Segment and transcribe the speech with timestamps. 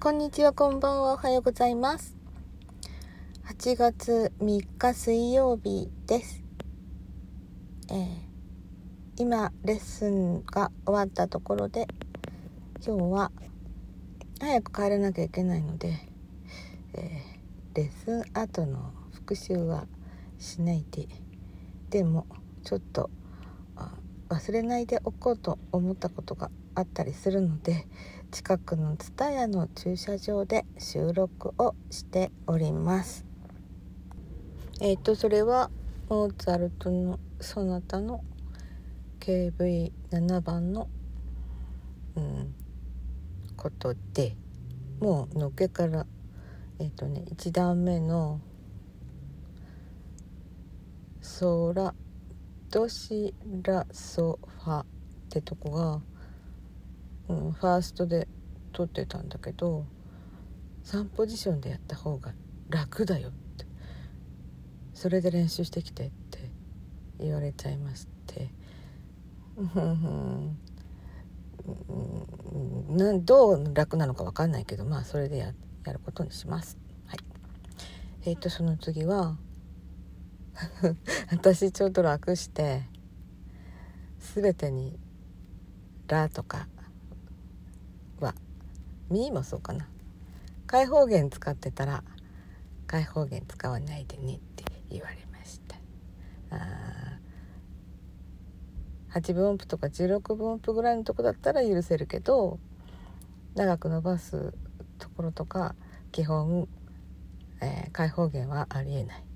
[0.00, 2.16] こんにちは、こんばんは、おはようございます。
[3.46, 6.42] 8月3日水曜日です。
[7.88, 8.06] えー
[9.16, 11.86] 今、レッスンが終わったところで、
[12.84, 13.30] 今日は
[14.40, 15.94] 早く帰らなきゃいけないので、
[16.94, 19.86] えーレッスン後の復習は
[20.40, 21.06] しないで、
[21.90, 22.26] でも、
[22.64, 23.10] ちょっと
[24.28, 27.86] 忘れないでおこうと思ったことがあったりするので、
[28.30, 33.24] 近くの蔦屋の駐車場で収録をしております。
[34.80, 35.70] えっ、とそれは
[36.08, 38.24] モーツァルトのソナタの
[39.20, 40.88] KV7 番の、
[42.16, 42.54] うん、
[43.56, 44.36] ことで
[45.00, 46.06] もうのっけから
[46.80, 48.40] えっ、とね1段目の
[51.20, 51.94] ソラ
[52.74, 54.86] ドシラソファっ
[55.30, 56.02] てとこが
[57.28, 58.26] うん、ファーストで
[58.72, 59.86] 撮ってたんだけど
[60.82, 62.34] 3ポジションでやった方が
[62.68, 63.64] 楽だよって。
[64.92, 66.50] それで練習してきてって
[67.20, 68.50] 言われちゃいまして。
[69.56, 70.58] うん
[72.88, 75.52] うんなどう楽なのか分かんないけどまあそれでや
[75.86, 76.76] やることにします。
[77.06, 77.18] はい、
[78.24, 79.38] えっ、とその次は
[81.30, 82.82] 私ちょっと楽して
[84.34, 84.98] 全てに
[86.08, 86.68] 「ラ」とか
[88.20, 88.34] は
[89.10, 89.88] 「み」もそうかな。
[90.66, 92.02] 開放弦使ってたら
[92.86, 95.76] 開放弦使わないでねって言われました。
[99.10, 102.58] 8分音符とか16分音符ぐらいのとこだったら許せるけど
[103.54, 104.52] 長く伸ばす
[104.98, 105.76] ところとか
[106.10, 106.68] 基本、
[107.60, 109.33] えー開放弦はありえない。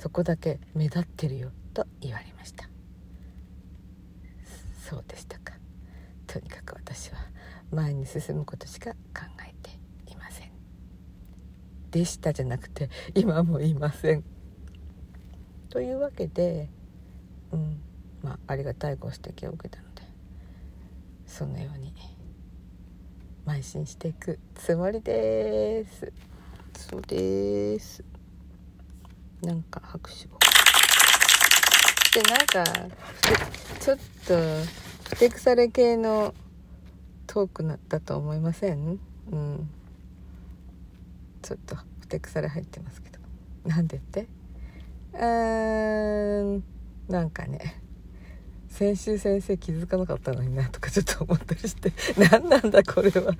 [0.00, 2.70] そこだけ目立ってるよと言われました。
[4.88, 5.52] そうでしたか。
[6.26, 7.18] とにかく私は
[7.70, 8.96] 前に進むことしか考
[9.46, 9.78] えて
[10.10, 10.50] いません。
[11.90, 14.24] でしたじゃなくて今もいません。
[15.68, 16.70] というわけで
[17.52, 17.82] うん
[18.22, 20.02] まあありがたいご指摘を受けたので
[21.26, 21.92] そのように
[23.44, 26.10] 邁進していくつもりです。
[26.74, 28.09] そうです。
[29.42, 30.38] なんか拍手を。
[32.12, 32.64] でなんか
[33.80, 34.34] ちょっと
[35.08, 36.34] ふてくされ系の
[37.26, 38.98] トークなだと思いません？
[39.30, 39.70] うん。
[41.42, 43.18] ちょっとふてくされ入ってますけど。
[43.64, 44.26] なんでって？
[45.14, 46.64] うーん。
[47.08, 47.80] なんかね。
[48.68, 51.92] 先週先生気づかなかったのになとかちょっと思ったりして。
[52.16, 53.32] 何なんだこれは。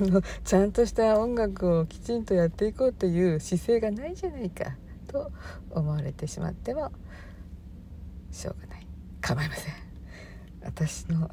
[0.00, 4.76] あのちゃんとした音楽をきちんとやっていこうという姿勢がないじゃないか。
[5.14, 5.30] と
[5.70, 6.90] 思われてしまっても
[8.32, 8.86] しょうがない。
[9.20, 9.74] 構いません。
[10.60, 11.30] 私の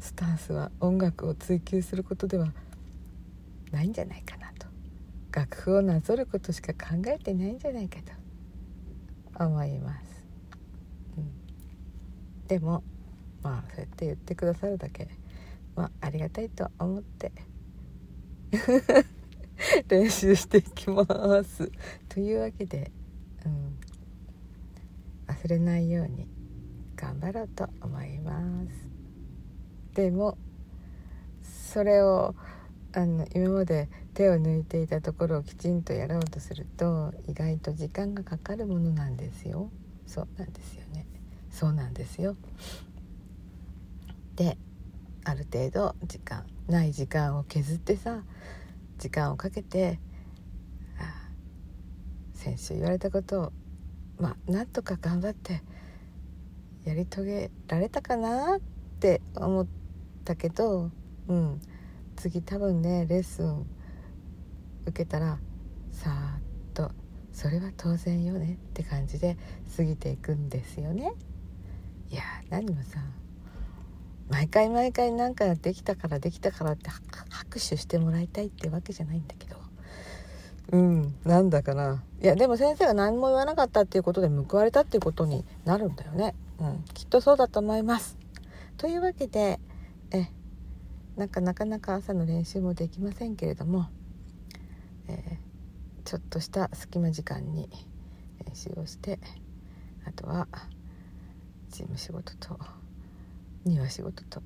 [0.00, 2.54] スタンスは音楽を追求することでは
[3.70, 4.66] ないんじゃないかなと。
[5.30, 9.44] 楽譜をなぞることしか考えてないんじゃないかと。
[9.44, 10.24] 思います、
[11.16, 12.82] うん、でも
[13.40, 15.06] まあそうやって言ってくださるだけ。
[15.76, 17.30] まあありがたいと思って。
[19.88, 21.04] 練習していきま
[21.44, 21.70] す。
[22.08, 22.90] というわけで、
[23.48, 26.28] うん、忘れないように
[26.96, 29.94] 頑張ろうと思います。
[29.94, 30.38] でも
[31.42, 32.34] それを
[32.92, 39.70] あの今まで手を抜いていたところをきちんとやろうとすると意外と時間がかかるものなんですよ。
[40.06, 41.06] そうなんですよね。
[41.50, 42.36] そうなんですよ。
[44.36, 44.56] で
[45.24, 48.22] ある程度時間ない時間を削ってさ
[48.98, 49.98] 時間をかけて
[52.74, 53.52] 言われたことを
[54.18, 55.62] まあなんとか頑張って
[56.84, 58.60] やり遂げられたかなっ
[59.00, 59.66] て思っ
[60.24, 60.90] たけど
[61.28, 61.60] うん
[62.16, 63.66] 次多分ねレッスン
[64.86, 65.38] 受けたら
[65.92, 66.40] さーっ
[66.74, 66.90] と
[67.32, 69.36] それは当然よねって感じで
[69.76, 71.12] 過ぎていくんですよね。
[72.10, 72.98] いや何もさ
[74.30, 76.90] 毎回毎回なんかできたからできたからって
[77.30, 79.56] 拍手してもらいたいってわけじゃないんだけど
[80.72, 82.02] うんなんだかな。
[82.20, 88.18] いやでも先生が何も言わなかったっていうことで報われたっていうことになるんだよね、うん、きっとそうだと思います。
[88.76, 89.60] というわけで
[90.10, 90.28] え
[91.16, 93.88] なんかなかなか朝の練習もできませんけれども、
[95.08, 95.48] えー
[96.08, 97.68] ちょっとした隙間時間に
[98.42, 99.18] 練習をして
[100.06, 100.48] あとは
[101.68, 102.58] 事務仕事と
[103.66, 104.40] 庭仕事と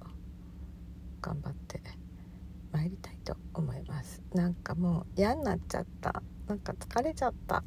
[1.21, 1.81] 頑張って
[2.73, 4.23] 参りたいと思います。
[4.35, 6.23] なんかもう嫌になっちゃった。
[6.49, 7.63] なんか疲れちゃった。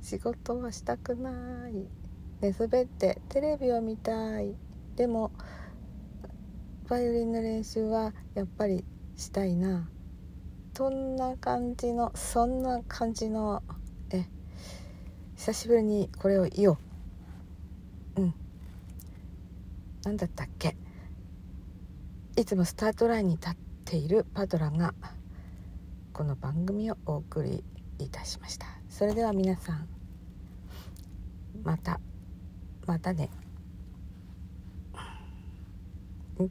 [0.00, 1.88] 仕事はしたくない。
[2.40, 4.54] 寝そべってテレビを見たい。
[4.96, 5.32] でも
[6.88, 8.84] バイオリンの練習はやっぱり
[9.16, 9.88] したいな。
[10.76, 13.62] そんな感じのそんな感じの
[14.10, 14.26] え
[15.36, 16.78] 久しぶりにこれを言おう。
[18.16, 18.34] うん。
[20.04, 20.76] 何だったっけ。
[22.36, 23.54] いつもスタートラインに立っ
[23.84, 24.94] ているパトラが
[26.12, 27.62] この番組をお送り
[27.98, 29.88] いたしましたそれでは皆さん
[31.62, 32.00] また
[32.86, 33.30] またね。
[36.38, 36.50] うん